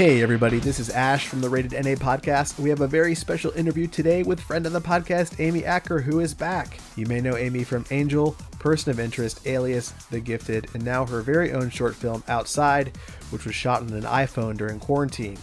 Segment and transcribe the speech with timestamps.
[0.00, 2.58] Hey, everybody, this is Ash from the Rated NA podcast.
[2.58, 6.20] We have a very special interview today with friend of the podcast, Amy Acker, who
[6.20, 6.80] is back.
[6.96, 11.20] You may know Amy from Angel, Person of Interest, Alias, The Gifted, and now her
[11.20, 12.96] very own short film, Outside,
[13.28, 15.36] which was shot on an iPhone during quarantine.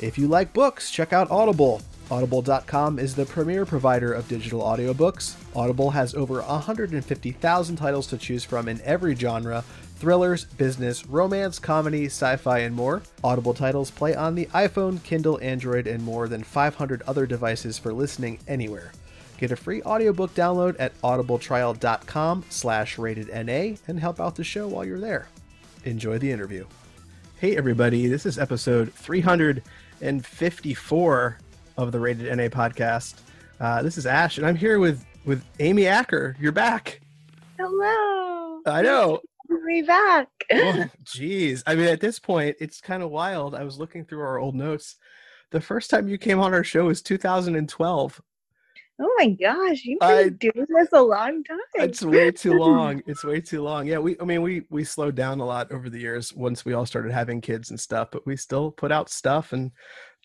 [0.00, 1.82] If you like books, check out Audible.
[2.10, 5.34] Audible.com is the premier provider of digital audiobooks.
[5.54, 9.64] Audible has over 150,000 titles to choose from in every genre
[9.96, 13.02] thrillers, business, romance, comedy, sci fi, and more.
[13.24, 17.92] Audible titles play on the iPhone, Kindle, Android, and more than 500 other devices for
[17.92, 18.92] listening anywhere.
[19.38, 24.84] Get a free audiobook download at audibletrial.com slash ratedna and help out the show while
[24.84, 25.28] you're there.
[25.84, 26.66] Enjoy the interview.
[27.38, 31.38] Hey everybody, this is episode 354
[31.76, 33.16] of the Rated NA podcast.
[33.60, 36.34] Uh, this is Ash, and I'm here with with Amy Acker.
[36.40, 37.02] You're back.
[37.58, 38.62] Hello.
[38.66, 39.20] I know.
[39.48, 40.28] Me back.
[40.50, 41.62] well, oh, geez.
[41.66, 43.54] I mean, at this point, it's kind of wild.
[43.54, 44.96] I was looking through our old notes.
[45.50, 48.20] The first time you came on our show was 2012.
[48.98, 51.58] Oh my gosh, you've been I, doing this a long time.
[51.74, 53.02] It's way too long.
[53.06, 53.86] It's way too long.
[53.86, 56.72] Yeah, we I mean we we slowed down a lot over the years once we
[56.72, 59.70] all started having kids and stuff, but we still put out stuff and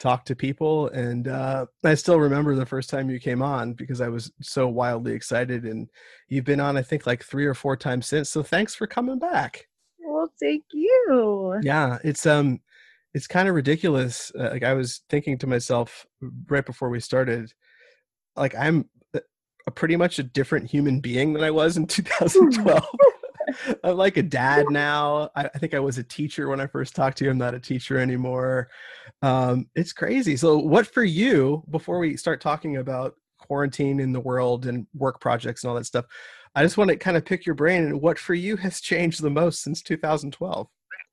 [0.01, 4.01] talk to people and uh, i still remember the first time you came on because
[4.01, 5.87] i was so wildly excited and
[6.27, 9.19] you've been on i think like three or four times since so thanks for coming
[9.19, 9.67] back
[10.03, 12.59] well thank you yeah it's um
[13.13, 16.07] it's kind of ridiculous uh, like i was thinking to myself
[16.49, 17.53] right before we started
[18.35, 18.89] like i'm
[19.67, 22.83] a pretty much a different human being than i was in 2012
[23.83, 25.29] I'm like a dad now.
[25.35, 27.31] I, I, think I was a teacher when I first talked to you.
[27.31, 28.69] I'm not a teacher anymore.
[29.21, 30.35] Um, it's crazy.
[30.35, 35.19] So, what for you, before we start talking about quarantine in the world and work
[35.19, 36.05] projects and all that stuff,
[36.55, 39.21] I just want to kind of pick your brain and what for you has changed
[39.21, 40.67] the most since 2012?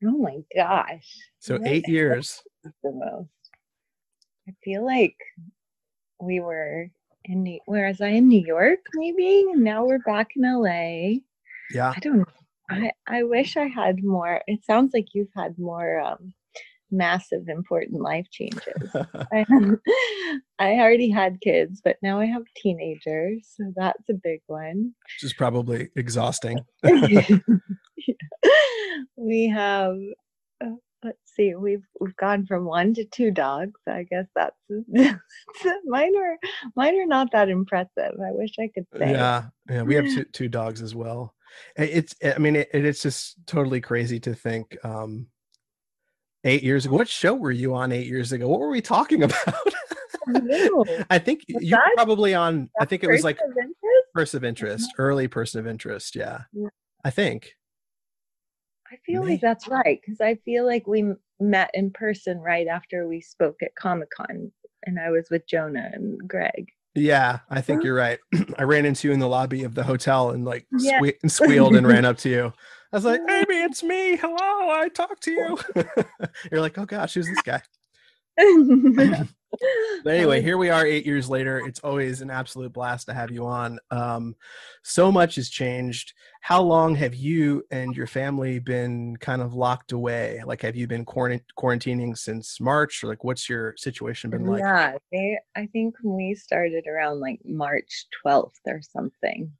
[0.05, 1.05] Oh my gosh.
[1.39, 2.41] So, what eight years.
[2.63, 3.29] The most.
[4.47, 5.15] I feel like
[6.19, 6.89] we were
[7.25, 9.45] in New, where was I in New York maybe?
[9.51, 11.19] And now we're back in LA.
[11.71, 11.93] Yeah.
[11.95, 12.27] I don't
[12.69, 14.41] I I wish I had more.
[14.47, 16.33] It sounds like you've had more um
[16.91, 18.95] massive important life changes.
[19.31, 19.45] I,
[20.59, 24.93] I already had kids, but now I have teenagers, so that's a big one.
[25.03, 26.59] Which is probably exhausting.
[29.15, 29.97] we have
[30.63, 33.79] uh, let's see, we've we've gone from one to two dogs.
[33.87, 34.55] I guess that's
[35.85, 36.37] mine are
[36.75, 38.13] mine are not that impressive.
[38.19, 39.11] I wish I could say.
[39.11, 41.33] Yeah, yeah, we have two, two dogs as well.
[41.75, 45.27] It's I mean it, it's just totally crazy to think um
[46.43, 46.95] eight years ago.
[46.95, 48.47] What show were you on eight years ago?
[48.47, 49.73] What were we talking about?
[51.09, 52.69] I think was you were probably on.
[52.79, 53.39] I think it was like
[54.13, 55.01] person of interest, mm-hmm.
[55.01, 56.15] early person of interest.
[56.15, 56.69] Yeah, yeah.
[57.03, 57.55] I think.
[58.91, 63.07] I feel like that's right because I feel like we met in person right after
[63.07, 64.51] we spoke at Comic Con,
[64.85, 66.69] and I was with Jonah and Greg.
[66.95, 68.19] Yeah, I think you're right.
[68.57, 70.99] I ran into you in the lobby of the hotel and like yeah.
[70.99, 72.53] sque- and squealed and ran up to you.
[72.91, 74.17] I was like, "Amy, it's me.
[74.17, 74.35] Hello,
[74.71, 75.57] I talked to you."
[76.51, 77.61] you're like, "Oh gosh, who's this guy?"
[80.03, 81.59] but anyway, here we are eight years later.
[81.59, 83.79] It's always an absolute blast to have you on.
[83.91, 84.35] Um,
[84.83, 86.13] so much has changed.
[86.41, 90.41] How long have you and your family been kind of locked away?
[90.45, 94.61] Like, have you been quarantining since March, or like, what's your situation been like?
[94.61, 99.51] Yeah, they, I think we started around like March 12th or something,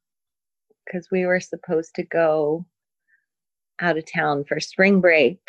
[0.86, 2.66] because we were supposed to go
[3.82, 5.40] out of town for spring break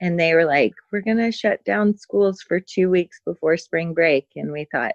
[0.00, 3.92] and they were like, we're going to shut down schools for two weeks before spring
[3.92, 4.26] break.
[4.34, 4.94] And we thought,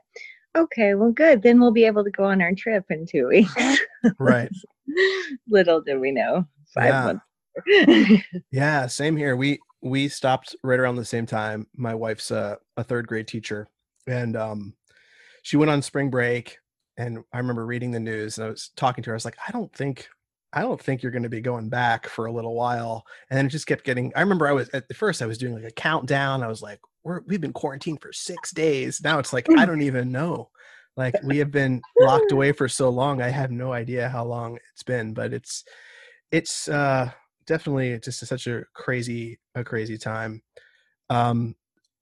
[0.57, 1.43] okay, well, good.
[1.43, 3.53] Then we'll be able to go on our trip in two weeks.
[4.19, 4.51] Right.
[5.49, 6.45] Little did we know.
[6.75, 7.05] Five yeah.
[7.05, 8.23] months.
[8.51, 9.35] yeah, same here.
[9.35, 11.65] We we stopped right around the same time.
[11.75, 13.67] My wife's a, a third grade teacher,
[14.05, 14.75] and um,
[15.41, 16.59] she went on spring break.
[16.97, 19.15] And I remember reading the news, and I was talking to her.
[19.15, 20.07] I was like, I don't think
[20.55, 23.05] I don't think you're going to be going back for a little while.
[23.29, 25.37] And then it just kept getting, I remember I was at the first, I was
[25.37, 26.41] doing like a countdown.
[26.41, 29.01] I was like, we're, we've been quarantined for six days.
[29.03, 30.49] Now it's like, I don't even know.
[30.95, 33.21] Like we have been locked away for so long.
[33.21, 35.65] I have no idea how long it's been, but it's,
[36.31, 37.11] it's, uh,
[37.45, 40.41] definitely just such a crazy, a crazy time.
[41.09, 41.55] Um,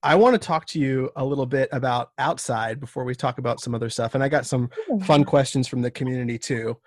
[0.04, 3.62] I want to talk to you a little bit about outside before we talk about
[3.62, 4.16] some other stuff.
[4.16, 4.70] And I got some
[5.06, 6.78] fun questions from the community too.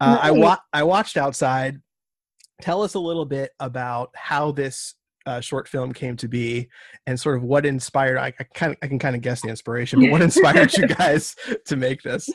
[0.00, 0.18] Uh.
[0.20, 1.80] I wa- I watched outside.
[2.62, 4.94] Tell us a little bit about how this
[5.26, 6.68] uh, short film came to be,
[7.06, 8.18] and sort of what inspired.
[8.18, 10.86] I, I kind of I can kind of guess the inspiration, but what inspired you
[10.88, 11.34] guys
[11.66, 12.28] to make this?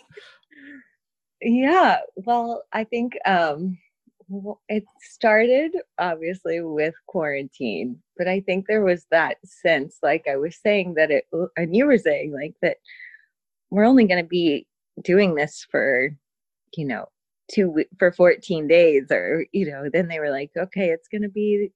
[1.41, 3.77] Yeah, well, I think um,
[4.69, 10.57] it started obviously with quarantine, but I think there was that sense, like I was
[10.61, 11.25] saying, that it,
[11.57, 12.77] and you were saying, like that
[13.71, 14.67] we're only going to be
[15.03, 16.09] doing this for,
[16.75, 17.07] you know,
[17.53, 21.29] two for 14 days, or, you know, then they were like, okay, it's going to
[21.29, 21.71] be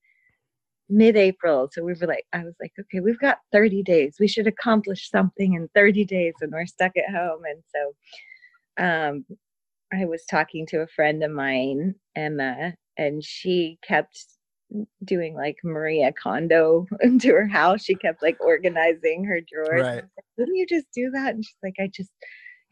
[0.89, 1.69] mid April.
[1.71, 4.15] So we were like, I was like, okay, we've got 30 days.
[4.19, 7.41] We should accomplish something in 30 days, and we're stuck at home.
[7.45, 9.25] And so, um,
[9.93, 14.17] I was talking to a friend of mine, Emma, and she kept
[15.03, 17.83] doing like Marie Kondo into her house.
[17.83, 19.81] She kept like organizing her drawers.
[19.81, 19.95] Right.
[19.95, 21.35] Like, Wouldn't you just do that?
[21.35, 22.11] And she's like, I just,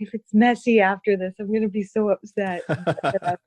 [0.03, 2.61] if it's messy after this, I'm gonna be so upset.
[2.67, 3.39] that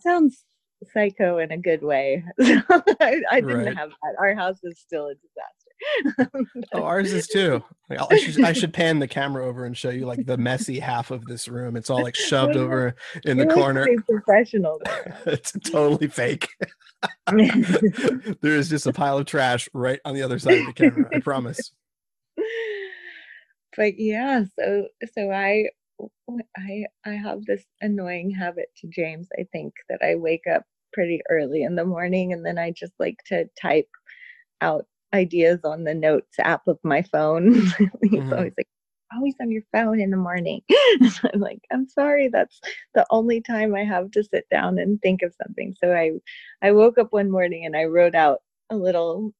[0.00, 0.44] sounds
[0.92, 2.24] psycho in a good way.
[2.40, 3.76] I, I didn't Right.
[3.76, 4.14] have that.
[4.18, 6.28] Our house is still a disaster.
[6.74, 7.62] Oh, ours is too.
[7.90, 11.10] I should, I should pan the camera over and show you like the messy half
[11.10, 11.76] of this room.
[11.76, 12.94] It's all like shoved over
[13.24, 13.86] in the corner.
[14.08, 14.80] professional
[15.26, 16.48] it's totally fake.
[17.26, 21.10] there is just a pile of trash right on the other side of the camera.
[21.12, 21.72] I promise.
[23.76, 25.66] But yeah so so i
[26.56, 31.20] i i have this annoying habit to james i think that i wake up pretty
[31.30, 33.88] early in the morning and then i just like to type
[34.60, 37.54] out ideas on the notes app of my phone.
[38.02, 38.32] He's Mhm.
[38.32, 38.68] always like
[39.14, 40.62] always on your phone in the morning.
[41.10, 42.60] So i'm like i'm sorry that's
[42.94, 45.74] the only time i have to sit down and think of something.
[45.82, 46.12] So i
[46.62, 48.40] i woke up one morning and i wrote out
[48.70, 49.32] a little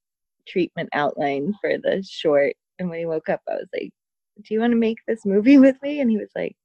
[0.48, 3.92] treatment outline for the short and when he woke up i was like
[4.40, 6.56] do you want to make this movie with me and he was like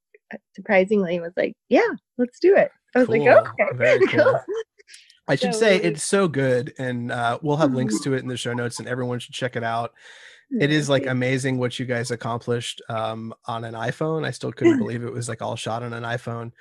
[0.56, 1.88] surprisingly he was like yeah
[2.18, 3.30] let's do it i was like Cool.
[3.30, 4.40] okay Very cool.
[5.30, 8.30] I should So say it's so good, and uh, we'll have links to it in
[8.30, 9.92] the show notes, and everyone should check it out.
[10.62, 14.26] It is like amazing what you guys accomplished um, on an iPhone.
[14.26, 16.54] I still couldn't believe it was like all shot on an iPhone.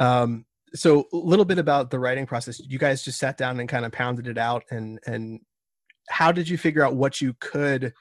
[0.00, 2.58] Um, so a little bit about the writing process.
[2.58, 5.40] You guys just sat down and kind of pounded it out, and and
[6.08, 7.92] how did you figure out what you could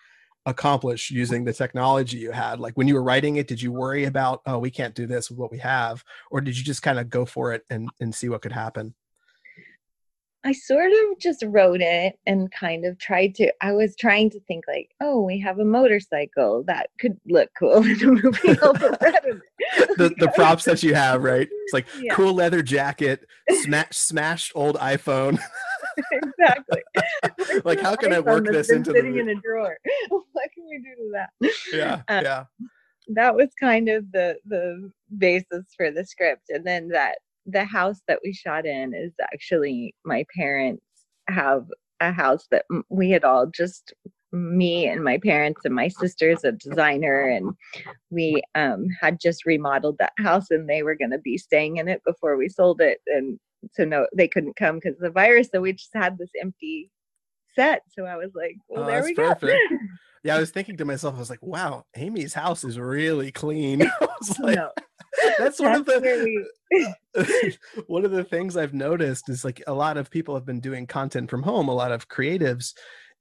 [0.46, 2.60] accomplish using the technology you had?
[2.60, 5.30] Like when you were writing it, did you worry about oh we can't do this
[5.30, 8.14] with what we have, or did you just kind of go for it and and
[8.14, 8.94] see what could happen?
[10.48, 13.52] I sort of just wrote it and kind of tried to.
[13.62, 17.78] I was trying to think like, oh, we have a motorcycle that could look cool
[17.78, 18.50] in a movie.
[18.62, 19.42] I'll put that in
[19.78, 19.88] there.
[19.98, 21.48] the the props that you have, right?
[21.52, 22.14] It's like Yeah.
[22.14, 23.26] cool leather jacket,
[23.64, 25.40] smash, smashed old iPhone.
[26.12, 26.82] exactly.
[27.64, 29.78] Like, how can I work this into the sitting mo- in a drawer?
[30.10, 31.30] what can we do to that?
[31.74, 32.44] yeah, Uh, yeah.
[33.10, 38.02] that was kind of the the basis for the script and then that the house
[38.08, 40.84] that we shot in is actually my parents
[41.28, 41.66] have
[42.00, 43.94] a house that we had all just
[44.32, 47.54] me and my parents and my sister's a designer and
[48.10, 51.88] we um had just remodeled that house and they were going to be staying in
[51.88, 53.40] it before we sold it and
[53.74, 56.90] so no they couldn't come because of the virus so we just had this empty
[57.56, 59.44] set so i was like well Oh, there that's we perfect.
[59.70, 59.78] go
[60.24, 63.84] Yeah, I was thinking to myself, I was like, wow, Amy's house is really clean.
[64.02, 64.72] I was like, no
[65.38, 66.46] that's one of the
[67.88, 70.88] one of the things I've noticed is like a lot of people have been doing
[70.88, 72.74] content from home, a lot of creatives,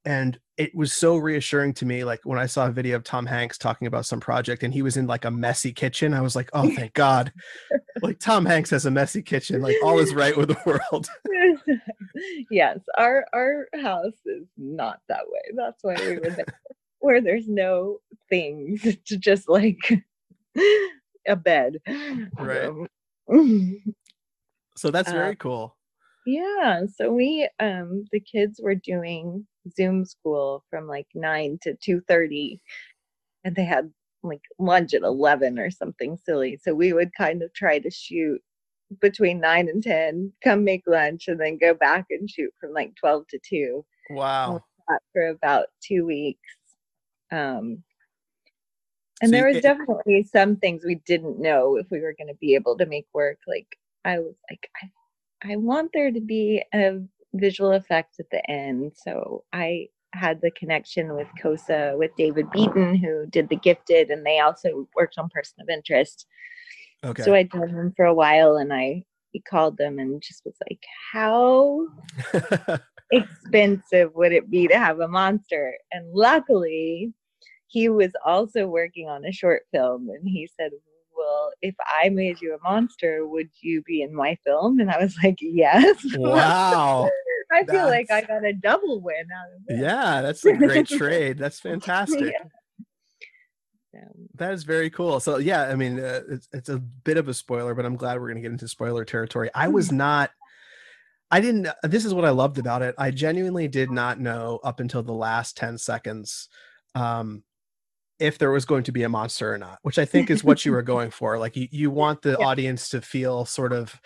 [0.04, 2.04] and it was so reassuring to me.
[2.04, 4.82] Like when I saw a video of Tom Hanks talking about some project and he
[4.82, 7.32] was in like a messy kitchen, I was like, oh, thank God.
[8.02, 9.60] like Tom Hanks has a messy kitchen.
[9.62, 11.08] Like all is right with the world.
[12.50, 15.40] yes, our our house is not that way.
[15.56, 16.44] That's why we were there,
[17.00, 17.98] where there's no
[18.30, 19.78] things to just like
[21.26, 21.78] a bed.
[22.38, 22.70] Right.
[23.28, 23.82] Um,
[24.76, 25.76] So that's Uh, very cool.
[26.26, 32.60] yeah, so we um the kids were doing Zoom school from like 9 to 2:30
[33.44, 33.92] and they had
[34.22, 36.58] like lunch at 11 or something silly.
[36.62, 38.40] So we would kind of try to shoot
[39.00, 42.94] between 9 and 10, come make lunch and then go back and shoot from like
[42.96, 44.64] 12 to 2 Wow.
[45.12, 46.40] for about 2 weeks.
[47.32, 47.82] Um
[49.20, 52.28] and So there was it- definitely some things we didn't know if we were going
[52.28, 53.38] to be able to make work.
[53.46, 53.66] Like
[54.04, 57.00] I was like, I, I want there to be a
[57.34, 58.92] visual effects at the end.
[58.96, 64.24] So I had the connection with COSA with David Beaton, who did The Gifted, and
[64.24, 66.26] they also worked on Person of Interest.
[67.04, 67.22] Okay.
[67.22, 70.54] So I'd known them for a while, and I he called them and just was
[70.70, 71.88] like, "How
[73.12, 77.12] expensive would it be to have a monster?" And luckily,
[77.66, 80.70] he was also working on a short film, and he said,
[81.16, 84.98] "Well, if I made you a monster, would you be in my film?" And I
[84.98, 87.10] was like, "Yes." wow.
[87.52, 89.82] I feel like I got a double win out of it.
[89.82, 91.38] Yeah, that's a great trade.
[91.38, 92.34] That's fantastic.
[93.94, 95.20] Um, That is very cool.
[95.20, 98.18] So yeah, I mean, uh, it's it's a bit of a spoiler, but I'm glad
[98.18, 99.50] we're going to get into spoiler territory.
[99.54, 100.30] I was not
[101.30, 101.68] I didn't.
[101.82, 102.94] This is what I loved about it.
[102.96, 106.48] I genuinely did not know up until the last ten seconds
[106.94, 107.42] um,
[108.18, 110.64] if there was going to be a monster or not, which I think is what
[110.64, 111.38] you were going for.
[111.38, 112.46] Like you, you want the yeah.
[112.46, 114.00] audience to feel sort of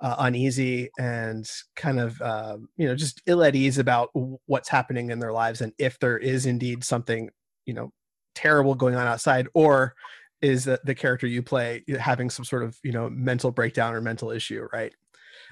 [0.00, 4.10] uh, uneasy and kind of uh, you know just ill at ease about
[4.46, 7.30] what's happening in their lives and if there is indeed something
[7.64, 7.90] you know
[8.34, 9.94] terrible going on outside or
[10.42, 14.02] is the, the character you play having some sort of you know mental breakdown or
[14.02, 14.94] mental issue right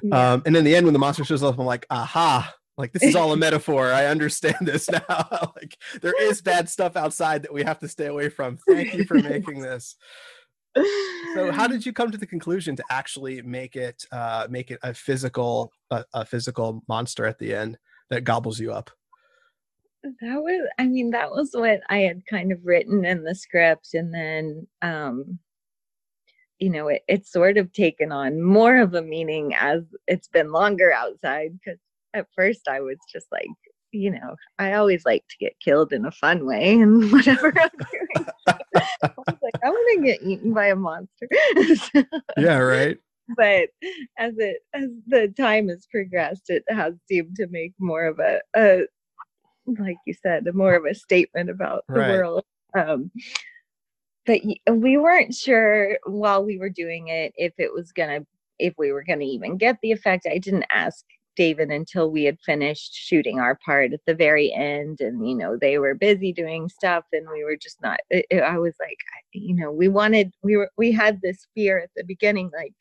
[0.02, 0.34] yeah.
[0.34, 3.02] um and in the end when the monster shows up i'm like aha like this
[3.02, 3.92] is all a metaphor.
[3.92, 5.50] I understand this now.
[5.56, 8.58] Like there is bad stuff outside that we have to stay away from.
[8.68, 9.96] Thank you for making this.
[11.34, 14.80] So how did you come to the conclusion to actually make it uh make it
[14.82, 17.78] a physical a, a physical monster at the end
[18.10, 18.90] that gobbles you up?
[20.02, 23.94] That was i mean that was what i had kind of written in the script
[23.94, 25.38] and then um
[26.58, 30.52] you know it, it's sort of taken on more of a meaning as it's been
[30.52, 31.78] longer outside because
[32.14, 33.48] at first i was just like
[33.92, 37.70] you know i always like to get killed in a fun way and whatever i'm
[37.78, 41.28] doing i was like i want to get eaten by a monster
[42.36, 42.98] yeah right
[43.36, 43.68] but
[44.18, 48.40] as it as the time has progressed it has seemed to make more of a,
[48.56, 48.84] a
[49.66, 52.10] like you said, more of a statement about the right.
[52.10, 52.44] world.
[52.76, 53.10] Um,
[54.26, 54.40] but
[54.70, 58.20] we weren't sure while we were doing it if it was gonna,
[58.58, 60.26] if we were gonna even get the effect.
[60.30, 61.04] I didn't ask
[61.36, 65.56] David until we had finished shooting our part at the very end, and you know
[65.56, 68.00] they were busy doing stuff, and we were just not.
[68.10, 68.98] It, it, I was like,
[69.32, 72.74] you know, we wanted, we were, we had this fear at the beginning, like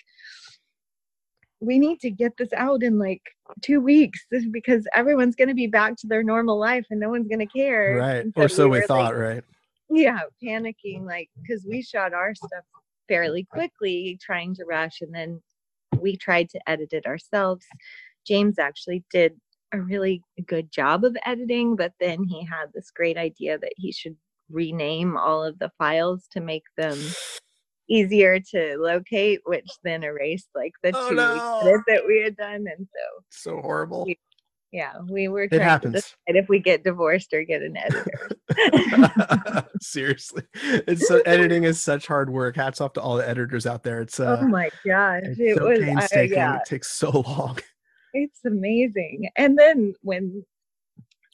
[1.64, 3.22] we need to get this out in like
[3.62, 7.28] two weeks because everyone's going to be back to their normal life and no one's
[7.28, 7.98] going to care.
[7.98, 8.26] Right.
[8.36, 9.44] or so we, we thought, like, right?
[9.90, 10.20] Yeah.
[10.44, 12.66] Panicking, like, because we shot our stuff
[13.08, 15.02] fairly quickly, trying to rush.
[15.02, 15.42] And then
[16.00, 17.66] we tried to edit it ourselves.
[18.26, 19.34] James actually did
[19.74, 23.92] a really good job of editing, but then he had this great idea that he
[23.92, 24.16] should
[24.50, 26.98] rename all of the files to make them
[27.90, 31.82] easier to locate, which then erased like the oh, two no.
[31.88, 32.66] that we had done.
[32.68, 34.06] And so so horrible.
[34.06, 34.18] We,
[34.72, 35.94] yeah, we were trying it happens.
[35.94, 39.68] to decide if we get divorced or get an editor.
[39.82, 42.56] Seriously, it's so, editing is such hard work.
[42.56, 44.02] Hats off to all the editors out there.
[44.02, 46.34] It's uh, oh my gosh, it so was painstaking.
[46.34, 46.56] Uh, yeah.
[46.56, 47.60] It takes so long.
[48.14, 49.30] It's amazing.
[49.36, 50.46] And then when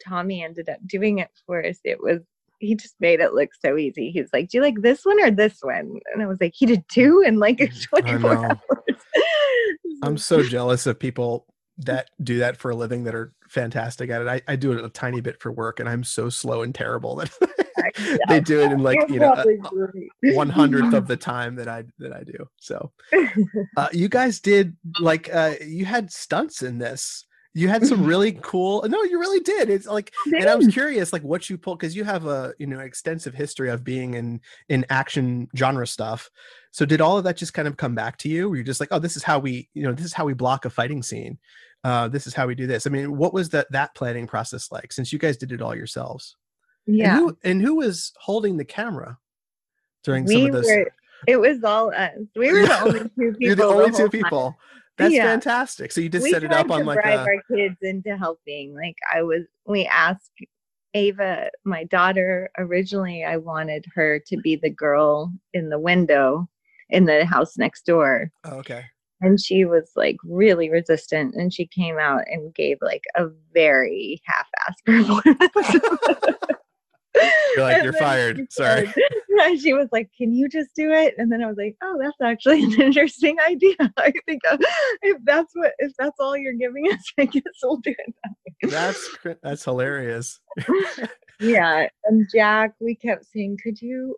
[0.05, 2.21] Tommy ended up doing it for us, it was
[2.59, 4.11] he just made it look so easy.
[4.11, 5.99] He's like, Do you like this one or this one?
[6.13, 7.57] And I was like, He did two in like
[7.89, 8.57] 24 hours.
[10.03, 11.45] I'm so jealous of people
[11.79, 14.27] that do that for a living that are fantastic at it.
[14.27, 17.15] I, I do it a tiny bit for work and I'm so slow and terrible
[17.15, 17.31] that
[18.27, 19.35] they do it in like, you know,
[20.33, 22.47] one hundredth of the time that I, that I do.
[22.57, 22.91] So.
[23.77, 27.25] Uh, you guys did like, uh, you had stunts in this.
[27.53, 29.69] You had some really cool no you really did.
[29.69, 32.67] It's like and i was curious like what you pulled because you have a you
[32.67, 36.29] know extensive history of being in in action genre stuff.
[36.71, 38.49] So did all of that just kind of come back to you?
[38.49, 40.33] Were you just like oh this is how we you know this is how we
[40.33, 41.37] block a fighting scene.
[41.83, 42.85] Uh this is how we do this.
[42.85, 45.75] I mean what was that that planning process like since you guys did it all
[45.75, 46.35] yourselves
[46.89, 49.17] yeah and who, and who was holding the camera
[50.03, 50.91] during we some of this were,
[51.27, 54.09] it was all us we were the only two people you're the only the two
[54.09, 54.59] people time.
[54.99, 55.27] That's yeah.
[55.27, 55.93] fantastic.
[55.93, 57.23] So you just we set it up on like drive a...
[57.23, 58.75] our kids into helping.
[58.75, 60.29] Like I was, we asked
[60.93, 62.49] Ava, my daughter.
[62.57, 66.49] Originally, I wanted her to be the girl in the window
[66.89, 68.29] in the house next door.
[68.43, 68.85] Oh, okay.
[69.21, 74.21] And she was like really resistant, and she came out and gave like a very
[74.25, 76.35] half-assed performance.
[77.15, 78.51] You're like, you're fired.
[78.51, 78.93] Sorry.
[79.41, 81.15] And she was like, Can you just do it?
[81.17, 83.75] And then I was like, Oh, that's actually an interesting idea.
[83.97, 84.57] I think uh,
[85.01, 88.15] if that's what, if that's all you're giving us, I guess we'll do it.
[88.63, 90.41] That that's that's hilarious.
[91.39, 91.87] yeah.
[92.03, 94.17] And Jack, we kept saying, Could you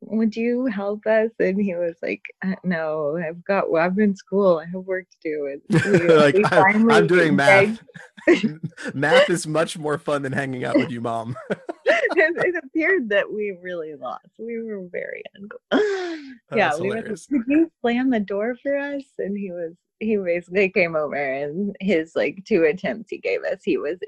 [0.00, 1.30] would you help us?
[1.38, 4.58] And he was like, uh, no, I've got, well, I'm in school.
[4.58, 5.46] I have work to do.
[5.70, 7.82] And we, like, we I'm, I'm, doing math.
[8.94, 11.36] math is much more fun than hanging out with you, mom.
[11.50, 14.28] it, it, appeared that we really lost.
[14.38, 15.58] We were very angry.
[16.54, 16.76] yeah.
[16.78, 19.04] We were, could you slam the door for us?
[19.18, 23.64] And he was, he basically came over and his like two attempts he gave us,
[23.64, 23.98] he was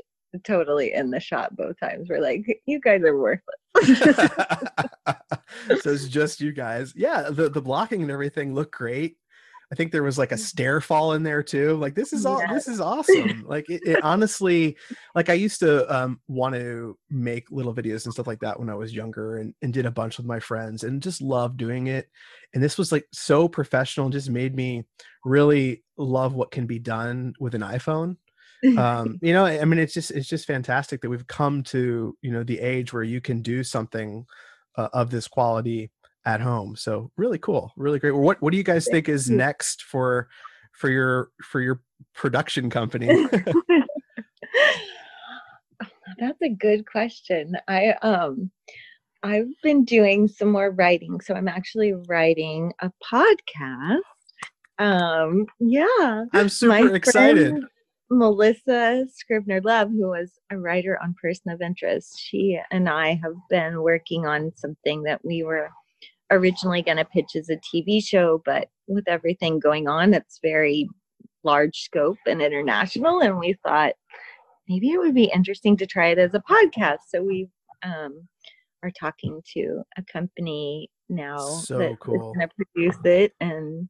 [0.44, 2.08] totally in the shot both times.
[2.08, 3.56] We're like, you guys are worthless.
[5.82, 6.92] so it's just you guys.
[6.96, 9.16] Yeah, the, the blocking and everything look great.
[9.72, 11.76] I think there was like a stair fall in there too.
[11.76, 13.44] Like this is all this is awesome.
[13.46, 14.76] like it, it, honestly,
[15.14, 18.68] like I used to um, want to make little videos and stuff like that when
[18.68, 21.86] I was younger, and and did a bunch with my friends, and just loved doing
[21.86, 22.08] it.
[22.52, 24.84] And this was like so professional, just made me
[25.24, 28.16] really love what can be done with an iPhone.
[28.76, 32.30] Um you know i mean it's just it's just fantastic that we've come to you
[32.30, 34.26] know the age where you can do something
[34.76, 35.90] uh, of this quality
[36.24, 36.76] at home.
[36.76, 38.12] So really cool, really great.
[38.12, 40.28] What what do you guys think is next for
[40.72, 41.80] for your for your
[42.14, 43.08] production company?
[46.18, 47.56] That's a good question.
[47.68, 48.50] I um
[49.22, 54.00] I've been doing some more writing, so I'm actually writing a podcast.
[54.78, 56.24] Um yeah.
[56.32, 57.62] I'm super excited.
[58.10, 63.34] Melissa Scrivner Love, who was a writer on Person of Interest, she and I have
[63.48, 65.70] been working on something that we were
[66.30, 70.88] originally going to pitch as a TV show, but with everything going on, it's very
[71.44, 73.20] large scope and international.
[73.20, 73.94] And we thought
[74.68, 76.98] maybe it would be interesting to try it as a podcast.
[77.08, 77.48] So we
[77.82, 78.28] um,
[78.82, 82.32] are talking to a company now so that cool.
[82.34, 83.32] going to produce it.
[83.40, 83.88] And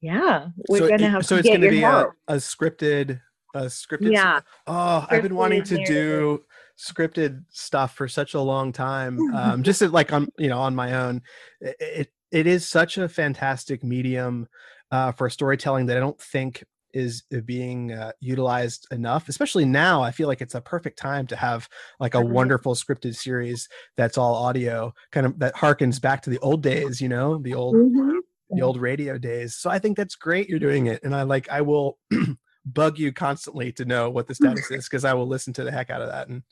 [0.00, 3.20] yeah, we're so going to have so to it's going to be a, a, scripted.
[3.54, 4.12] A scripted.
[4.12, 4.40] Yeah.
[4.66, 6.44] Oh, I've been wanting to do
[6.80, 10.94] scripted stuff for such a long time um, just like on you know on my
[10.94, 11.20] own
[11.60, 14.48] it it is such a fantastic medium
[14.90, 20.10] uh, for storytelling that i don't think is being uh, utilized enough especially now i
[20.10, 21.68] feel like it's a perfect time to have
[22.00, 22.32] like a mm-hmm.
[22.32, 27.00] wonderful scripted series that's all audio kind of that harkens back to the old days
[27.00, 28.16] you know the old mm-hmm.
[28.50, 31.48] the old radio days so i think that's great you're doing it and i like
[31.50, 31.98] i will
[32.66, 35.72] bug you constantly to know what the status is because I will listen to the
[35.72, 36.28] heck out of that.
[36.28, 36.42] And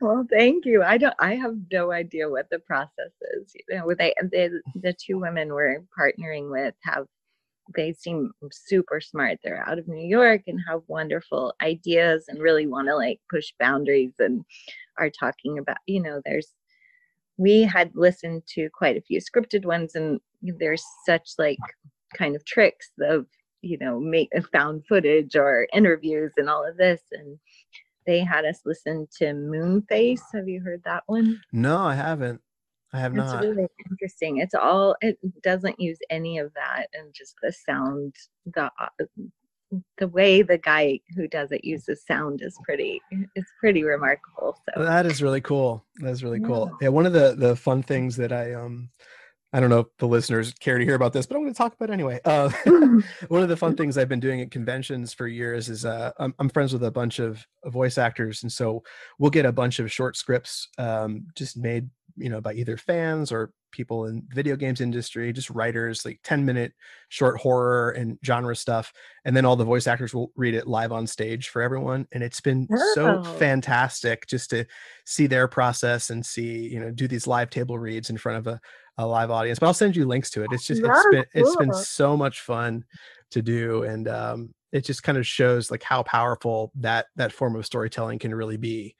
[0.00, 0.82] well, thank you.
[0.82, 1.14] I don't.
[1.18, 3.52] I have no idea what the process is.
[3.68, 7.06] You know, they, they the two women we're partnering with have
[7.76, 9.38] they seem super smart.
[9.42, 13.52] They're out of New York and have wonderful ideas and really want to like push
[13.58, 14.44] boundaries and
[14.98, 15.78] are talking about.
[15.86, 16.54] You know, there's
[17.36, 21.58] we had listened to quite a few scripted ones and there's such like
[22.14, 23.26] kind of tricks of
[23.62, 27.38] you know make uh, found footage or interviews and all of this and
[28.08, 30.22] they had us listen to moonface.
[30.32, 31.40] Have you heard that one?
[31.52, 32.40] No i haven't.
[32.92, 33.34] I have not.
[33.34, 34.38] it's really interesting.
[34.38, 38.14] It's all it doesn't use any of that and just the sound
[38.46, 39.04] the uh,
[39.98, 43.02] the way the guy who does it uses sound is pretty
[43.34, 44.82] it's pretty remarkable so.
[44.82, 45.84] That is really cool.
[45.96, 46.68] That is really cool.
[46.80, 46.86] Yeah.
[46.86, 48.88] yeah one of the the fun things that i um
[49.52, 51.58] I don't know if the listeners care to hear about this, but I'm going to
[51.58, 52.20] talk about it anyway.
[52.24, 52.50] Uh,
[53.28, 56.34] one of the fun things I've been doing at conventions for years is uh, I'm,
[56.38, 58.82] I'm, friends with a bunch of voice actors, and so
[59.18, 63.32] we'll get a bunch of short scripts um, just made, you know, by either fans
[63.32, 66.72] or people in the video games industry, just writers, like 10 minute
[67.08, 68.92] short horror and genre stuff,
[69.24, 72.22] and then all the voice actors will read it live on stage for everyone, and
[72.22, 72.92] it's been oh.
[72.94, 74.66] so fantastic just to
[75.06, 78.46] see their process and see, you know, do these live table reads in front of
[78.46, 78.60] a
[78.98, 79.58] a live audience.
[79.58, 80.52] But I'll send you links to it.
[80.52, 82.84] It's just it's been it's been so much fun
[83.30, 87.56] to do, and um, it just kind of shows like how powerful that that form
[87.56, 88.94] of storytelling can really be.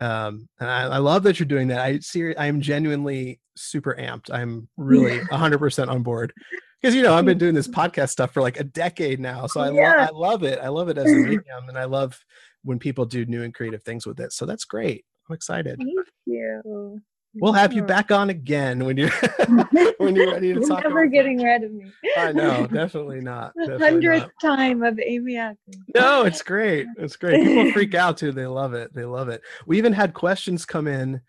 [0.00, 1.80] Um, and I, I love that you're doing that.
[1.80, 2.34] I see.
[2.34, 4.32] I am genuinely super amped.
[4.32, 6.32] I'm really 100% on board
[6.80, 9.60] because you know I've been doing this podcast stuff for like a decade now, so
[9.60, 10.08] I, yeah.
[10.10, 10.58] lo- I love it.
[10.60, 12.18] I love it as a medium, and I love
[12.64, 14.32] when people do new and creative things with it.
[14.32, 15.04] So that's great.
[15.28, 15.78] I'm excited.
[15.78, 15.90] Thank
[16.26, 17.00] you.
[17.34, 19.10] We'll have you back on again when you're
[19.96, 20.84] when you're ready to you're talk.
[20.84, 21.44] Never getting that.
[21.44, 21.90] rid of me.
[22.16, 23.52] I know, definitely not.
[23.54, 25.56] The hundredth time of Amy Ackman.
[25.94, 26.86] No, it's great.
[26.98, 27.42] It's great.
[27.42, 28.32] People freak out too.
[28.32, 28.92] They love it.
[28.92, 29.40] They love it.
[29.66, 31.22] We even had questions come in,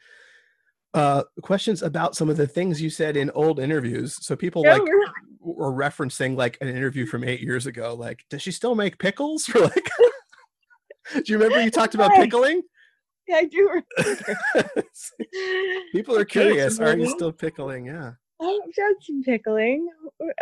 [0.93, 4.17] uh, questions about some of the things you said in old interviews.
[4.25, 4.81] So people like
[5.39, 7.93] were referencing like an interview from eight years ago.
[7.93, 9.49] Like, does she still make pickles?
[9.55, 9.89] Or like,
[11.13, 12.61] do you remember you talked about pickling?
[13.31, 13.81] I do.
[15.91, 16.79] People are curious.
[16.79, 17.85] Are you still pickling?
[17.85, 18.11] Yeah.
[18.41, 19.87] I've done some pickling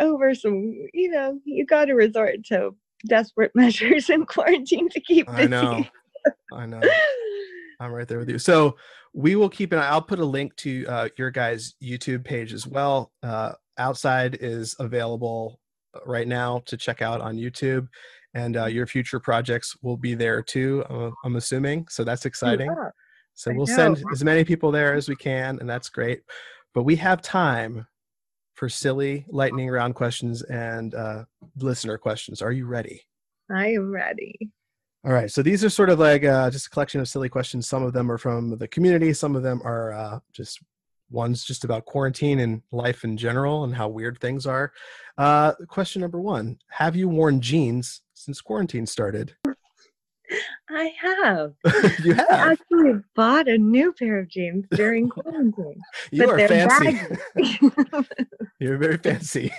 [0.00, 2.74] over some, you know, you got to resort to
[3.06, 5.42] desperate measures in quarantine to keep busy.
[5.42, 5.84] I know.
[6.52, 6.80] I know.
[7.80, 8.38] I'm right there with you.
[8.38, 8.76] So
[9.12, 9.88] we will keep an eye.
[9.88, 13.12] I'll put a link to uh, your guys' YouTube page as well.
[13.22, 15.58] Uh, Outside is available
[16.06, 17.88] right now to check out on YouTube
[18.34, 20.84] and uh, your future projects will be there too.
[20.88, 22.70] Uh, I'm assuming, so that's exciting.
[22.70, 22.90] Yeah,
[23.34, 23.74] so I we'll know.
[23.74, 26.22] send as many people there as we can, and that's great.
[26.74, 27.86] But we have time
[28.54, 31.24] for silly lightning round questions and uh,
[31.56, 32.42] listener questions.
[32.42, 33.02] Are you ready?
[33.50, 34.50] I am ready.
[35.04, 35.30] All right.
[35.30, 37.68] So these are sort of like uh, just a collection of silly questions.
[37.68, 39.12] Some of them are from the community.
[39.12, 40.60] Some of them are uh, just
[41.12, 44.72] One's just about quarantine and life in general and how weird things are.
[45.18, 49.34] Uh, question number one Have you worn jeans since quarantine started?
[50.70, 51.54] I have.
[52.04, 52.30] you have.
[52.30, 55.80] I actually bought a new pair of jeans during quarantine.
[56.10, 57.00] you are fancy.
[58.60, 59.52] You're very fancy.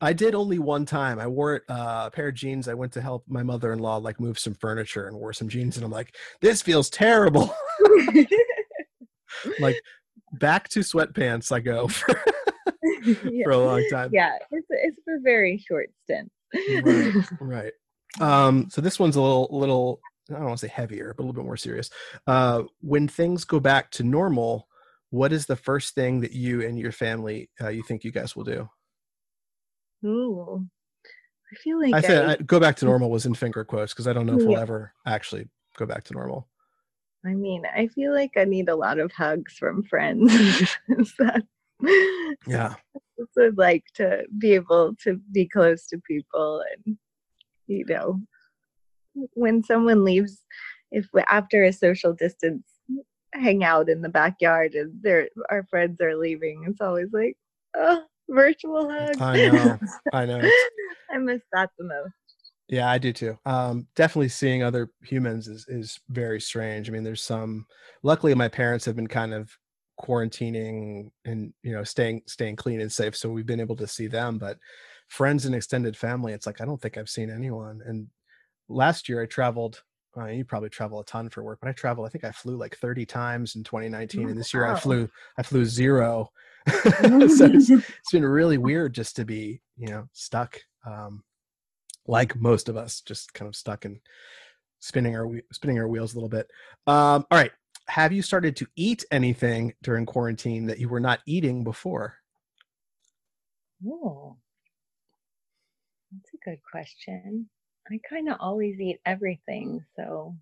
[0.00, 1.18] I did only one time.
[1.18, 2.68] I wore uh, a pair of jeans.
[2.68, 5.84] I went to help my mother-in-law like move some furniture and wore some jeans, and
[5.84, 7.52] I'm like, this feels terrible.
[9.58, 9.80] like
[10.34, 11.50] back to sweatpants.
[11.50, 12.14] I go for,
[13.44, 14.10] for a long time.
[14.12, 16.30] yeah, it's it's for very short stints.
[16.54, 17.12] Right.
[17.40, 17.72] Right.
[18.20, 20.00] Um, so this one's a little, little.
[20.30, 21.90] I don't want to say heavier, but a little bit more serious.
[22.26, 24.68] Uh, when things go back to normal,
[25.10, 28.34] what is the first thing that you and your family uh, you think you guys
[28.36, 28.68] will do?
[30.04, 30.66] Ooh,
[31.52, 33.92] I feel like I said I, I, go back to normal was in finger quotes
[33.92, 36.48] because I don't know if we'll ever actually go back to normal.
[37.26, 40.32] I mean, I feel like I need a lot of hugs from friends.
[41.18, 41.46] That-
[42.46, 42.74] Yeah.
[43.20, 46.96] I would like to be able to be close to people and
[47.66, 48.20] you know
[49.34, 50.42] when someone leaves
[50.90, 52.64] if after a social distance
[53.34, 57.36] hangout in the backyard and their our friends are leaving it's always like
[57.76, 59.78] oh virtual hug I know.
[60.12, 60.50] I know.
[61.10, 62.12] I miss that the most
[62.68, 63.38] Yeah, I do too.
[63.46, 66.88] Um, definitely seeing other humans is is very strange.
[66.88, 67.66] I mean, there's some.
[68.02, 69.50] Luckily, my parents have been kind of
[70.00, 74.06] quarantining and you know staying staying clean and safe, so we've been able to see
[74.06, 74.38] them.
[74.38, 74.58] But
[75.08, 77.80] friends and extended family, it's like I don't think I've seen anyone.
[77.84, 78.08] And
[78.68, 79.82] last year, I traveled.
[80.16, 82.06] Uh, you probably travel a ton for work, but I traveled.
[82.06, 85.08] I think I flew like 30 times in 2019, Oh, and this year I flew
[85.36, 86.32] I flew zero.
[86.68, 91.22] so it's, it's been really weird just to be you know stuck um
[92.06, 94.00] like most of us just kind of stuck and
[94.80, 96.50] spinning our spinning our wheels a little bit
[96.86, 97.52] um all right
[97.88, 102.16] have you started to eat anything during quarantine that you were not eating before?
[103.86, 104.36] Oh
[106.12, 107.48] that's a good question.
[107.90, 110.34] I kind of always eat everything so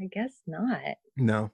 [0.00, 0.80] i guess not.
[1.16, 1.50] No.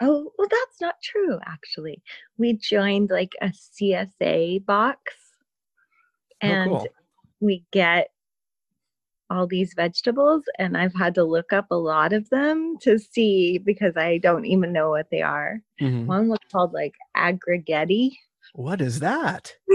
[0.00, 2.02] Oh, well, that's not true, actually.
[2.36, 5.00] We joined like a CSA box
[6.42, 6.86] Oh, and cool.
[7.40, 8.10] we get
[9.30, 13.58] all these vegetables, and I've had to look up a lot of them to see
[13.58, 15.60] because I don't even know what they are.
[15.80, 16.06] Mhm.
[16.06, 18.12] One was called like aggregetti,
[18.54, 19.52] what is that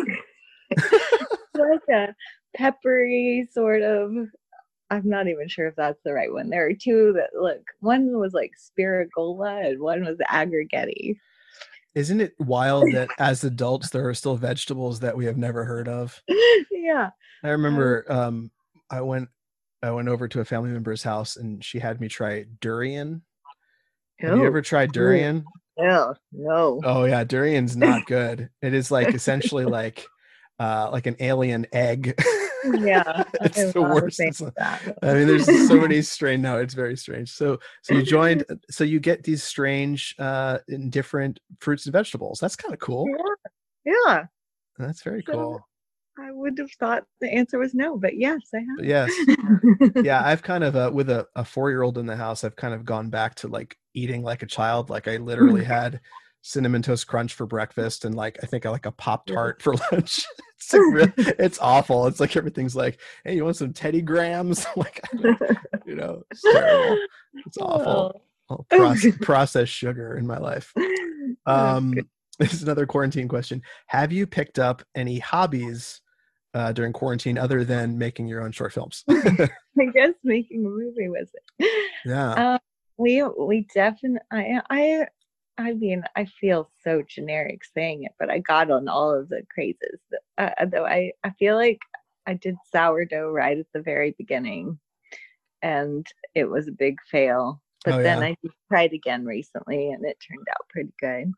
[1.55, 2.15] like a
[2.55, 4.11] peppery sort of.
[4.89, 6.49] I'm not even sure if that's the right one.
[6.49, 7.61] There are two that look.
[7.79, 11.15] One was like spiragola, and one was aggregetti.
[11.95, 15.89] isn't it wild that as adults there are still vegetables that we have never heard
[15.89, 16.21] of
[16.71, 17.09] yeah.
[17.43, 18.49] i remember um
[18.89, 19.27] i went
[19.83, 23.21] i went over to a family member's house and she had me try durian
[24.19, 25.43] have you ever tried durian
[25.77, 26.79] no, no.
[26.83, 28.49] Oh yeah, durian's not good.
[28.61, 30.05] It is like essentially like
[30.59, 32.13] uh like an alien egg.
[32.65, 34.19] Yeah, it's I the worst.
[34.19, 34.97] It's- that.
[35.01, 36.43] I mean, there's so many strange.
[36.43, 37.31] No, it's very strange.
[37.31, 38.43] So, so you joined.
[38.69, 42.39] So you get these strange, uh, in different fruits and vegetables.
[42.39, 43.07] That's kind of cool.
[43.85, 44.23] Yeah, yeah.
[44.77, 45.67] That's very So- cool.
[46.19, 48.85] I would have thought the answer was no, but yes, I have.
[48.85, 49.11] yes,
[50.03, 50.21] yeah.
[50.25, 52.43] I've kind of uh, with a, a four year old in the house.
[52.43, 54.89] I've kind of gone back to like eating like a child.
[54.89, 55.99] Like I literally had
[56.41, 59.73] cinnamon toast crunch for breakfast, and like I think I like a pop tart for
[59.91, 60.25] lunch.
[60.59, 62.07] it's like it's awful.
[62.07, 64.65] It's like everything's like, hey, you want some Teddy Grahams?
[64.75, 65.01] like
[65.85, 66.97] you know, it's terrible.
[67.45, 68.21] It's awful.
[68.49, 70.73] All proce- processed sugar in my life.
[70.77, 71.93] Oh, Um,
[72.41, 73.61] this is another quarantine question.
[73.87, 76.01] Have you picked up any hobbies
[76.53, 79.03] uh, during quarantine other than making your own short films?
[79.09, 81.93] I guess making a movie was it.
[82.05, 82.53] yeah.
[82.53, 82.59] Um,
[82.97, 84.19] we we definitely.
[84.31, 85.07] I I
[85.57, 89.43] I mean, I feel so generic saying it, but I got on all of the
[89.53, 89.99] crazes.
[90.37, 91.79] Uh, though I I feel like
[92.25, 94.79] I did sourdough right at the very beginning,
[95.61, 97.61] and it was a big fail.
[97.85, 98.25] But Oh, then yeah.
[98.27, 98.35] I
[98.67, 101.31] tried again recently, and it turned out pretty good.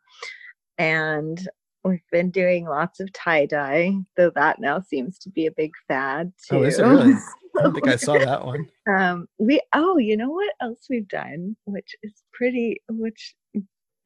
[0.78, 1.48] And
[1.84, 5.72] we've been doing lots of tie dye, though that now seems to be a big
[5.88, 6.58] fad too.
[6.58, 7.14] Oh, is it really?
[7.14, 8.68] I don't think I saw that one.
[8.90, 13.36] um we oh you know what else we've done which is pretty which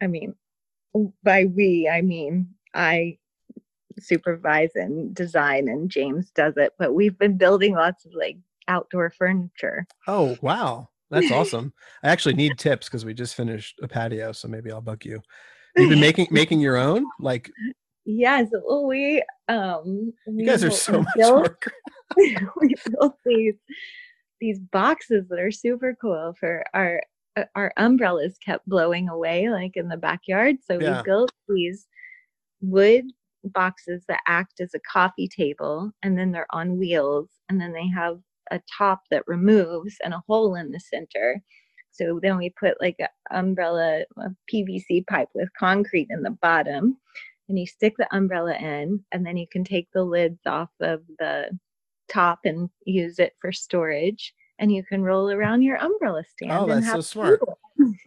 [0.02, 0.36] i mean
[1.24, 3.18] by we i mean i
[4.00, 9.10] supervise and design and james does it but we've been building lots of like outdoor
[9.10, 10.90] furniture Oh, wow.
[11.10, 11.74] That's awesome.
[12.04, 15.22] I actually need tips because we just finished a patio, so maybe I'll bug you.
[15.78, 17.06] You've been making making your own?
[17.20, 17.52] Like
[18.10, 21.72] yes well we um you guys are we so much built- work.
[22.18, 23.56] we built these
[24.40, 27.02] these boxes that are super cool for our
[27.36, 30.56] uh, our umbrellas kept blowing away like in the backyard.
[30.64, 30.98] So Yeah.
[31.00, 31.88] we built these
[32.62, 33.06] wood
[33.44, 37.88] boxes that act as a coffee table and then they're on wheels and then they
[37.88, 38.20] have
[38.52, 41.42] a top that removes and a hole in the center.
[41.92, 46.98] So then we put like an umbrella a PVC pipe with concrete in the bottom
[47.50, 51.02] and you stick the umbrella in and then you can take the lids off of
[51.20, 51.50] the
[52.10, 56.66] top and use it for storage and you can roll around your umbrella stand Oh,
[56.68, 57.42] that's so smart.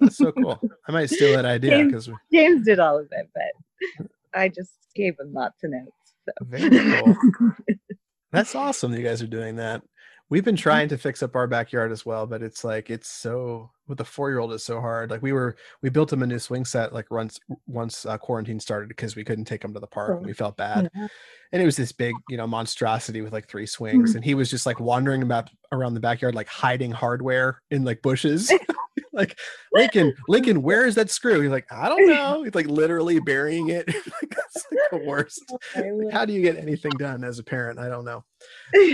[0.01, 0.61] That's so cool.
[0.89, 4.73] I might steal that idea James- because James did all of it, but I just
[4.95, 5.93] gave him lots of notes.
[6.25, 6.33] So.
[6.43, 7.17] very cool.
[8.33, 9.83] That's awesome that you guys are doing that.
[10.31, 13.71] We've been trying to fix up our backyard as well, but it's like it's so
[13.89, 15.11] with the four year old is so hard.
[15.11, 18.61] Like we were we built him a new swing set like once once uh, quarantine
[18.61, 20.89] started because we couldn't take him to the park and we felt bad.
[20.95, 21.09] Yeah.
[21.53, 24.17] And it was this big, you know, monstrosity with like three swings, Mhm.
[24.17, 28.01] and he was just like wandering about around the backyard, like hiding hardware in like
[28.01, 28.53] bushes.
[29.13, 29.37] like
[29.73, 31.41] Lincoln, Lincoln, where is that screw?
[31.41, 32.45] He's like, I don't know.
[32.45, 33.87] He's like literally burying it.
[33.89, 35.53] like, that's like the worst.
[35.75, 37.79] Like, how do you get anything done as a parent?
[37.81, 38.25] I don't know.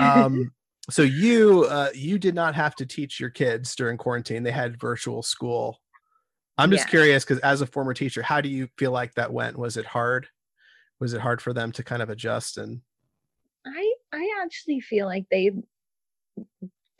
[0.01, 0.51] Um,
[0.90, 4.81] so you uh, you did not have to teach your kids during quarantine; they had
[4.81, 5.81] virtual school.
[6.59, 6.90] I'm just Yeah.
[6.90, 9.59] curious because as a former teacher, how do you feel like that went?
[9.59, 10.29] Was it hard?
[11.01, 12.81] Was it hard for them to kind of adjust and?
[13.66, 15.51] I I actually feel like they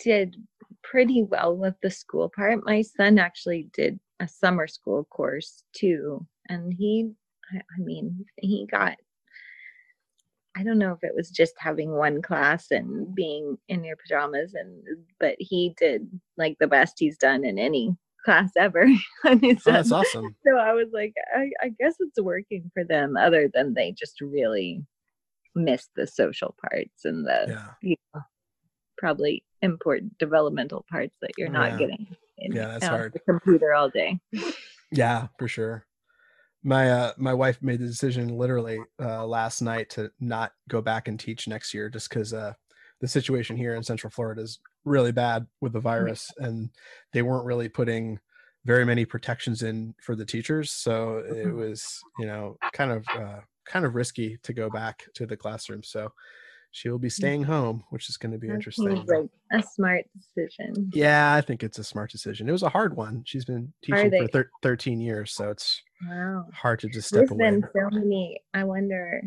[0.03, 0.37] did
[0.83, 2.65] pretty well with the school part.
[2.65, 7.13] My son actually did a summer school course too, and he,
[7.53, 8.97] I, I mean, he got.
[10.57, 14.55] I don't know if it was just having one class and being in your pajamas,
[14.55, 14.83] and
[15.21, 18.87] but he did like the best he's done in any class ever.
[19.25, 20.35] Oh, that's awesome.
[20.47, 24.21] so I was like, I, I guess it's working for them, other than they just
[24.21, 24.85] really
[25.55, 28.21] miss the social parts and the Yeah, you know,
[28.99, 31.79] probably important developmental parts that you're oh, not Yeah.
[31.79, 32.07] getting
[32.39, 33.13] in Yeah, that's on hard.
[33.15, 34.19] the computer all day.
[34.93, 35.86] yeah, for sure.
[36.63, 41.07] My uh, my wife made the decision literally uh, last night to not go back
[41.07, 42.55] and teach next year, just because uh,
[43.01, 46.71] the situation here in Central Florida is really bad with the virus, and
[47.13, 48.19] they weren't really putting
[48.65, 50.73] very many protections in for the teachers.
[50.73, 51.55] So it Mhm.
[51.55, 55.85] was, you know, kind of uh, kind of risky to go back to the classroom.
[55.85, 56.13] So
[56.73, 59.05] she will be staying home, which is going to be That interesting.
[59.07, 60.91] like a smart decision.
[60.93, 62.49] Yeah, I think it's a smart decision.
[62.49, 63.23] It was a hard one.
[63.27, 66.47] She's been teaching for thir- 13 years, so it's Wow.
[66.53, 67.51] hard to just There's step away.
[67.51, 68.41] There's been so many.
[68.53, 69.23] I wonder.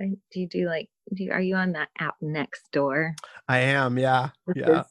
[0.00, 0.88] Do you do like?
[1.14, 3.14] Do you, are you on that app next door?
[3.48, 4.82] I am, yeah, Which yeah.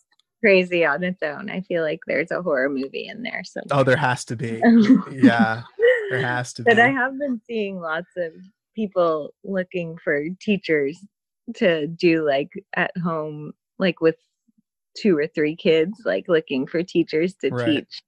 [0.41, 1.49] crazy on its own.
[1.49, 3.41] I feel like there's a horror movie in there.
[3.43, 4.62] So Oh, there has to be.
[5.12, 5.63] Yeah,
[6.12, 6.71] there has to be.
[6.71, 8.32] but I have been seeing lots of
[8.73, 10.97] people looking for teachers
[11.58, 14.16] to do like at home, like with
[14.98, 17.66] two or three kids, like looking for teachers to Right.
[17.66, 18.02] teach.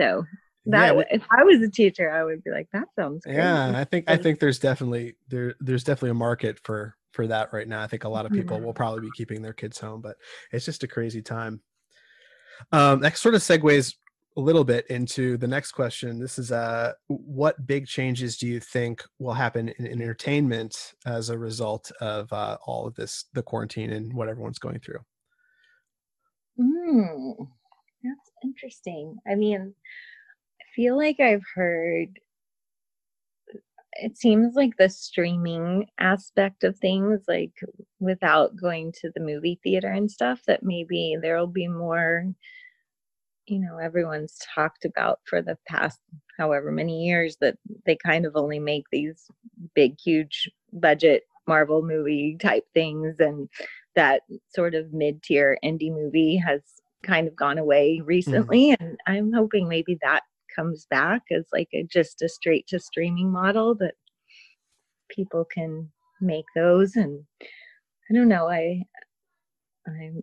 [0.00, 0.24] So
[0.64, 3.34] yeah, that we- if I was a teacher, I would be like, that sounds great.
[3.34, 3.72] yeah.
[3.74, 7.66] I think I think there's definitely there there's definitely a market for for that right
[7.68, 7.82] now.
[7.82, 8.64] I think a lot of people Mhm.
[8.64, 10.16] will probably be keeping their kids home, but
[10.52, 11.60] it's just a crazy time.
[12.72, 13.94] Um, that sort of segues
[14.36, 16.18] a little bit into the next question.
[16.18, 21.38] This is uh, what big changes do you think will happen in entertainment as a
[21.38, 25.00] result of uh, all of this, the quarantine and what everyone's going through?
[26.60, 27.48] Mm,
[28.02, 29.16] that's interesting.
[29.26, 29.74] I mean,
[30.60, 32.18] I feel like I've heard
[33.98, 37.52] it seems like the streaming aspect of things, like
[37.98, 42.26] without going to the movie theater and stuff, that maybe there'll be more,
[43.46, 46.00] you know, everyone's talked about for the past
[46.38, 49.30] however many years that they kind of only make these
[49.74, 53.48] big, huge budget Marvel movie type things and
[53.94, 54.22] that
[54.54, 56.60] sort of mid-tier indie movie has
[57.02, 58.06] kind of gone away mm-hmm.
[58.06, 60.22] recently and i'm hoping maybe that
[60.54, 63.94] comes back as like a just a straight to streaming model that
[65.08, 68.82] people can make those and i don't know i
[69.86, 70.20] i'm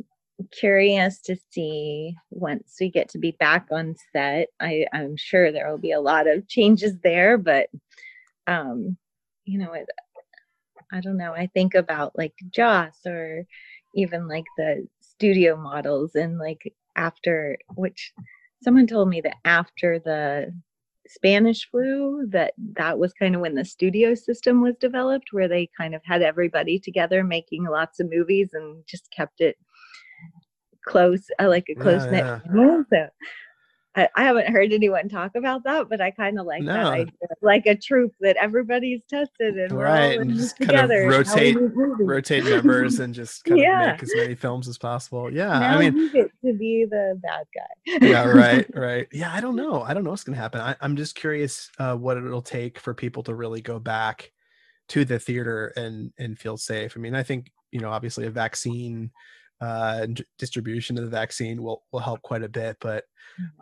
[0.51, 4.49] curious to see once we get to be back on set.
[4.59, 7.69] I i'm sure there will be a lot of changes there but
[8.47, 8.97] um
[9.45, 9.87] you know it
[10.91, 11.33] i don't know.
[11.33, 13.45] I think about like joss or
[13.95, 18.13] even like the studio models and like after which
[18.63, 20.53] someone told me that after the
[21.07, 25.69] spanish flu that that was kind of when the studio system was developed where they
[25.77, 29.57] kind of had everybody together making lots of movies and just kept it
[30.85, 32.39] close uh, like a close knit yeah.
[32.39, 33.07] family so
[33.95, 37.13] I, I haven't heard anyone talk about that, but I kind of like that idea.
[37.43, 41.07] Like a troop that everybody's tested and Right, and just kind of together.
[41.07, 41.57] rotate-
[41.99, 43.91] rotate members and just kind Yeah.
[43.91, 45.31] of make as many films as possible.
[45.31, 48.07] Yeah, now I mean, you get to be the bad guy.
[48.07, 49.07] yeah, right, right.
[49.11, 49.83] Yeah, I don't know.
[49.83, 50.59] I don't know what's gonna happen.
[50.59, 54.31] I, I'm just curious uh, what it'll take for people to really go back
[54.87, 56.93] to the theater and and feel safe.
[56.97, 59.11] I mean, I think you know, obviously, a vaccine
[59.61, 62.77] uh, and distribution of the vaccine will will help quite a bit.
[62.81, 63.05] But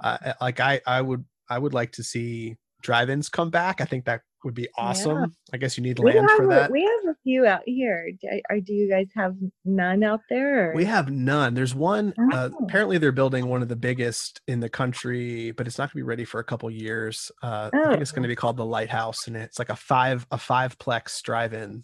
[0.04, 3.80] uh, like, I I would I would like to see drive-ins come back.
[3.82, 5.36] I think that would be awesome.
[5.54, 6.72] I guess you need land for a- that.
[6.72, 8.10] we have a few out here.
[8.20, 10.72] Do, do you guys have none out there?
[10.72, 11.54] or- We have none.
[11.54, 12.12] There's one.
[12.34, 12.66] Uh, Oh.
[12.66, 15.96] apparently, they're building one of the biggest in the country, but it's not going to
[15.98, 17.32] be ready for a couple years.
[17.44, 18.32] Uh, I think it's going to Oh.
[18.32, 21.84] be called the Lighthouse, and it's like a five a five plex drive-in,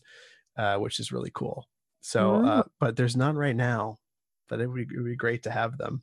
[0.58, 1.68] uh, which is really cool.
[2.02, 2.72] So, uh, Oh.
[2.80, 3.98] but there's none right now.
[4.50, 6.02] But it would, be, it would be great to have them.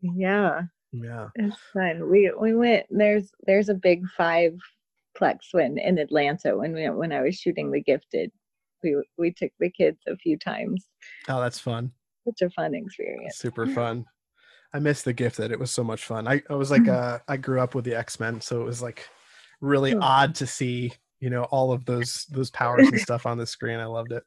[0.00, 0.62] yeah,
[0.92, 1.28] Yeah.
[1.36, 2.08] it's fun.
[2.10, 2.86] We we went.
[2.90, 4.58] There's there's a big five
[5.16, 8.30] plex one in Atlanta when we when I was shooting The Gifted.
[8.82, 10.86] We we took the kids a few times.
[11.28, 11.92] Oh, that's fun.
[12.24, 13.36] Such a fun experience.
[13.38, 14.06] Super fun.
[14.72, 15.50] I miss the gifted.
[15.50, 16.28] It was so much fun.
[16.28, 18.82] I, I was like, uh, I grew up with the X Men, so it was
[18.82, 19.08] like
[19.62, 23.46] really odd to see, you know, all of those those powers and stuff on the
[23.46, 23.78] screen.
[23.78, 24.22] I loved it.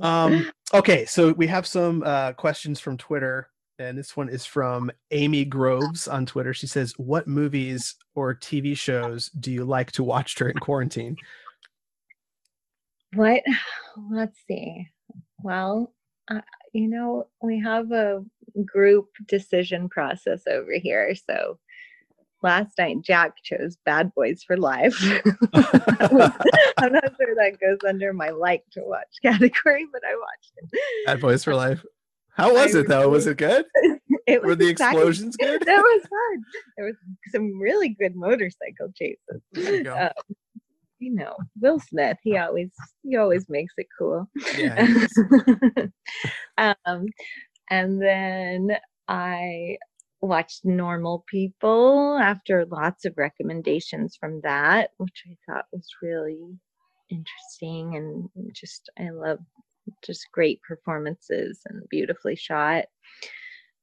[0.00, 4.90] Um, okay, so we have some uh, questions from Twitter, and this one is from
[5.10, 6.54] Amy Groves on Twitter.
[6.54, 11.16] She says, "What movies or TV shows do you like to watch during quarantine?"
[13.14, 13.42] What?
[14.10, 14.88] Let's see.
[15.42, 15.92] Well,
[16.28, 16.40] uh,
[16.72, 18.24] you know, we have a
[18.64, 21.14] group decision process over here.
[21.14, 21.58] So
[22.44, 24.94] last night, Jack chose Bad Boys for Life.
[25.54, 31.06] I'm not sure that goes under my like to watch category, but I watched it.
[31.06, 31.84] Bad Boys for Life.
[32.36, 33.08] How was I it though?
[33.08, 33.64] Was it good?
[34.26, 34.98] It Were was the exciting.
[34.98, 35.62] explosions good?
[35.62, 36.44] That was fun.
[36.76, 36.96] There was
[37.30, 39.42] some really good motorcycle chases.
[39.52, 39.90] You.
[39.90, 40.12] Uh,
[40.98, 42.70] you know, Will Smith, he always
[43.02, 44.28] he always makes it cool.
[44.56, 44.88] Yeah,
[46.86, 47.06] um,
[47.70, 48.76] and then
[49.06, 49.76] I
[50.24, 56.58] watched Normal People after lots of recommendations from that, which I thought was really
[57.10, 59.38] interesting and just I love
[60.04, 62.86] just great performances and beautifully shot.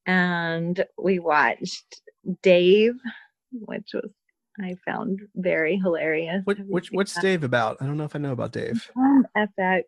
[0.06, 2.02] And we watched
[2.42, 2.96] Dave,
[3.52, 4.12] which was
[4.60, 6.42] I found very hilarious.
[6.44, 7.22] What, which what's that?
[7.22, 7.78] Dave about?
[7.80, 8.90] I don't know if I know about Dave.
[8.98, 9.84] on FX.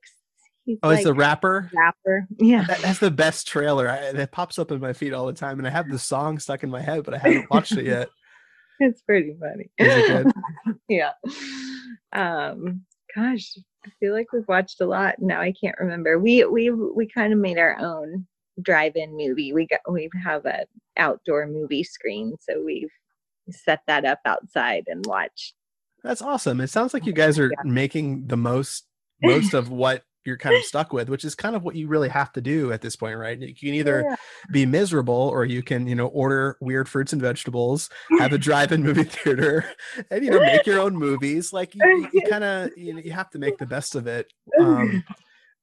[0.65, 1.69] He's Oh, like it's the rapper.
[1.73, 2.27] rapper.
[2.39, 2.63] Yeah.
[2.63, 3.89] That, that's the best trailer.
[3.89, 6.39] I, that pops up in my feed all the time, and I have the song
[6.39, 8.09] stuck in my head, but I haven't watched it yet.
[8.79, 9.69] It's pretty funny.
[9.77, 10.07] Is it
[10.65, 10.75] good?
[10.89, 11.11] yeah.
[12.11, 12.81] Um
[13.15, 13.53] gosh,
[13.85, 15.15] I feel like we've watched a lot.
[15.19, 16.19] Now I can't remember.
[16.19, 18.25] We we we kind of made our own
[18.61, 19.53] drive-in movie.
[19.53, 20.65] We got we have a
[20.97, 22.91] outdoor movie screen, so we've
[23.49, 25.53] set that up outside and watched.
[26.03, 26.59] That's awesome.
[26.59, 27.71] It sounds like you guys are Yeah.
[27.71, 28.85] making the most
[29.21, 32.09] most of what you're kind of stuck with, which is kind of what you really
[32.09, 33.39] have to do at this point, right?
[33.39, 34.15] You can either Yeah.
[34.51, 38.83] be miserable or you can, you know, order weird fruits and vegetables, have a drive-in
[38.83, 39.65] movie theater,
[40.09, 41.53] and you know, make your own movies.
[41.53, 44.31] Like you, you kind of you, know, you have to make the best of it.
[44.59, 45.03] Um,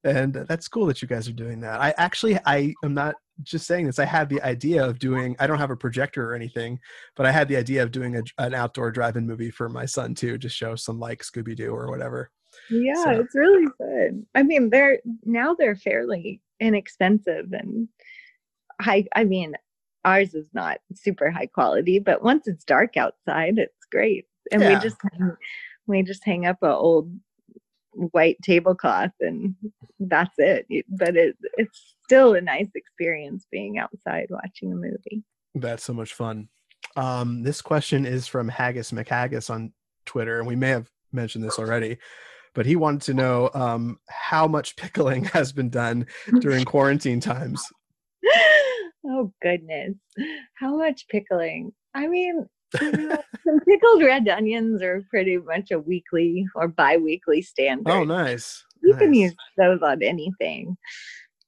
[0.03, 1.81] and that's cool that you guys are doing that.
[1.81, 3.99] I actually I am not just saying this.
[3.99, 5.37] I had the idea of doing.
[5.39, 6.79] I don't have a projector or anything,
[7.17, 10.15] but I had the idea of doing a, an outdoor drive-in movie for my son
[10.15, 12.31] too, to show some like Scooby Doo or whatever.
[12.71, 14.27] Yeah, So- it's really fun.
[14.35, 17.89] I mean, they're now they're fairly inexpensive and
[18.81, 19.07] high.
[19.15, 19.55] I mean,
[20.05, 24.27] ours is not super high quality, but once it's dark outside, it's great.
[24.53, 24.75] And Yeah.
[24.75, 25.37] we just hang-
[25.87, 27.13] we just hang up an old
[28.13, 29.55] white tablecloth and
[29.99, 30.67] that's it.
[30.89, 35.23] But it it's still a nice experience being outside watching a movie.
[35.55, 36.49] That's so much fun.
[36.97, 39.73] Um, this question is from Haggis McHaggis on
[40.07, 41.99] Twitter, and we may have mentioned this already,
[42.55, 46.07] but he wanted to know um, how much pickling has been done
[46.41, 47.63] during quarantine times.
[49.07, 49.95] oh goodness.
[50.55, 51.73] How much pickling?
[51.95, 52.47] I mean
[52.81, 57.91] you know, some pickled red onions are pretty much a weekly or bi-weekly standard.
[57.91, 58.65] Oh, nice.
[58.83, 60.77] you can use those on anything.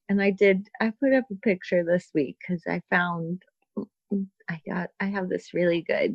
[0.08, 3.40] And i did i put up a picture this week because i found
[4.50, 6.14] i got i have this really good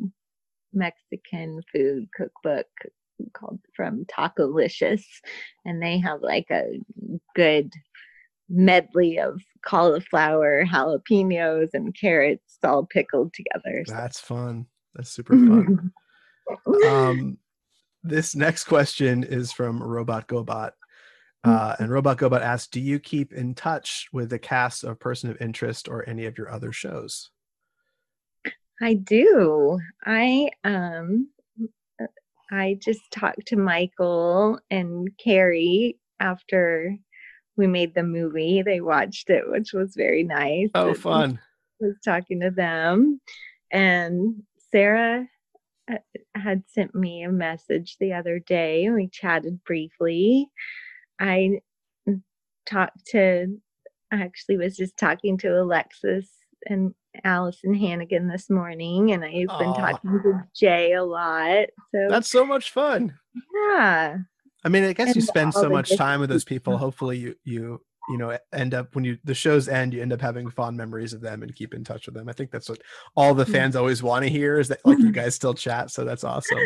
[0.72, 2.68] mexican food cookbook
[3.32, 5.04] called from tacolicious
[5.64, 6.80] and they have like a
[7.34, 7.72] good
[8.48, 14.66] medley of cauliflower jalapenos and carrots all pickled together so- That's fun.
[14.94, 15.92] That's super fun.
[16.86, 17.38] um,
[18.02, 20.70] this next question is from Robot Gobot.
[21.44, 25.30] Uh, and Robot Gobot asks, "Do you keep in touch with the cast of Person
[25.30, 27.30] of Interest or any of your other shows?"
[28.80, 29.78] I do.
[30.04, 31.28] I um
[32.50, 36.96] I just talked to Michael and Carrie after
[37.56, 38.62] we made the movie.
[38.62, 40.70] They watched it, which was very nice.
[40.74, 41.40] Oh, fun.
[41.82, 43.20] I was talking to them.
[43.70, 44.42] And
[44.72, 45.26] Sarah
[45.90, 45.96] uh,
[46.34, 48.88] had sent me a message the other day.
[48.90, 50.48] We chatted briefly.
[51.20, 51.60] I
[52.64, 53.58] talked to,
[54.12, 56.30] I actually was just talking to Alexis
[56.66, 56.94] and
[57.24, 59.58] Alyson Hannigan this morning, and I've Aww.
[59.58, 61.66] been talking to Jay a lot.
[61.94, 63.14] So that's so much fun.
[63.54, 64.18] Yeah.
[64.64, 66.76] I mean, I guess and you spend so much time with those people.
[66.76, 70.20] Hopefully, you you you know end up when you the shows end, you end up
[70.20, 72.28] having fond memories of them and keep in touch with them.
[72.28, 72.80] I think that's what
[73.16, 73.52] all the mm.
[73.52, 75.90] fans always want to hear is that like you guys still chat.
[75.90, 76.58] So that's awesome.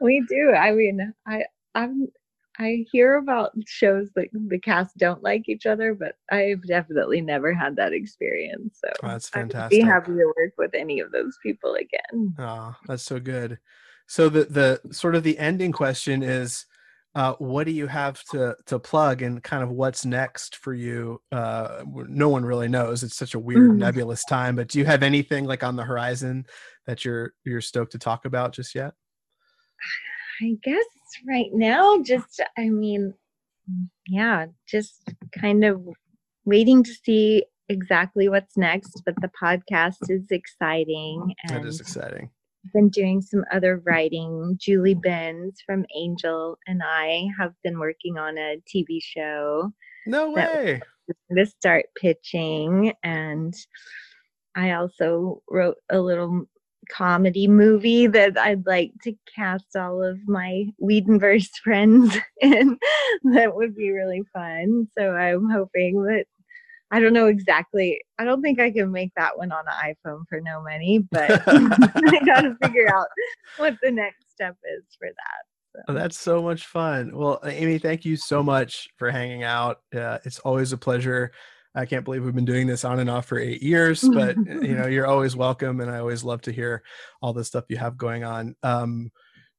[0.00, 0.52] We do.
[0.52, 2.08] I mean, I I'm
[2.58, 7.52] I hear about shows that the cast don't like each other, but I've definitely never
[7.52, 8.78] had that experience.
[8.80, 9.80] So oh, that's fantastic.
[9.80, 12.34] I'd be happy to work with any of those people again.
[12.38, 13.58] Oh, that's so good.
[14.06, 16.66] So the the sort of the ending question is,
[17.16, 21.20] uh, what do you have to to plug and kind of what's next for you?
[21.32, 23.02] Uh, no one really knows.
[23.02, 23.76] It's such a weird, mm.
[23.78, 24.54] nebulous time.
[24.54, 26.46] But do you have anything like on the horizon
[26.86, 28.94] that you're you're stoked to talk about just yet?
[30.42, 30.84] I guess
[31.28, 33.14] right now, just, I mean,
[34.08, 35.80] yeah, just kind of
[36.44, 39.02] waiting to see exactly what's next.
[39.04, 41.34] But the podcast is exciting.
[41.44, 42.30] And that is exciting.
[42.72, 44.56] Been doing some other writing.
[44.58, 49.72] Julie Benz from Angel and I have been working on a TV show.
[50.06, 50.80] No way.
[51.36, 53.52] To start pitching, and
[54.56, 56.46] I also wrote a little
[56.90, 62.78] comedy movie that I'd like to cast all of my Whedonverse friends in.
[63.24, 64.88] that would be really fun.
[64.96, 66.26] So I'm hoping that
[66.90, 68.00] I don't know exactly.
[68.18, 71.42] I don't think I can make that one on an iPhone for no money, but
[71.46, 73.08] I got to figure out
[73.56, 75.74] what the next step is for that.
[75.74, 75.82] So.
[75.88, 77.10] Oh, that's so much fun.
[77.12, 79.80] Well, Amy, thank you so much for hanging out.
[79.92, 81.32] Uh, it's always a pleasure
[81.74, 84.76] I can't believe we've been doing this on and off for eight years, but you
[84.76, 85.80] know, you're always welcome.
[85.80, 86.82] And I always love to hear
[87.20, 88.54] all the stuff you have going on.
[88.62, 89.10] Um,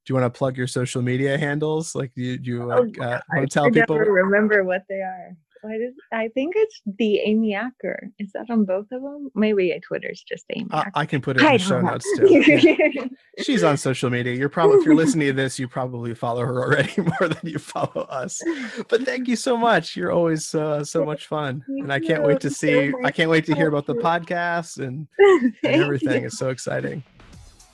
[0.06, 1.96] do you want to plug your social media handles?
[1.96, 3.98] Like, do you, do you uh, oh, uh, want to tell I people?
[3.98, 5.36] remember what they are.
[5.66, 5.96] What is?
[6.12, 8.12] I think it's the Amy Acker.
[8.20, 9.32] Is that on both of them?
[9.34, 10.70] Maybe Twitter's just Amy.
[10.70, 12.28] Uh, I can put it in the show notes too.
[12.30, 13.06] Yeah.
[13.44, 14.36] She's on social media.
[14.36, 17.58] You're probably if you're listening to this, you probably follow her already more than you
[17.58, 18.44] follow us.
[18.90, 19.96] But thank you so much.
[19.96, 22.94] You're always uh, so much fun, and I can't wait to see.
[23.04, 25.08] I can't wait to hear about the podcast and,
[25.64, 26.22] and everything.
[26.22, 26.28] You.
[26.28, 27.04] It's so exciting.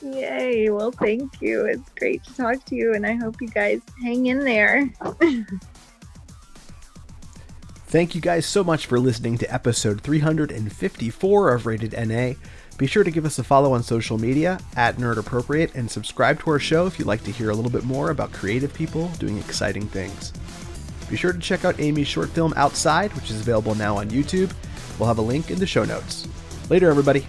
[0.02, 0.70] Yay.
[0.70, 1.66] Well, thank you.
[1.66, 4.90] It's great to talk to you, and I hope you guys hang in there.
[7.92, 12.36] Thank you guys so much for listening to episode 354 of Rated NA.
[12.78, 16.40] Be sure to give us a follow on social media at Nerd Appropriate and subscribe
[16.40, 19.10] to our show if you'd like to hear a little bit more about creative people
[19.20, 20.32] doing exciting things.
[21.10, 24.54] Be sure to check out Amy's short film Outside, which is available now on YouTube.
[24.98, 26.30] We'll have a link in the show notes.
[26.70, 27.28] Later, everybody.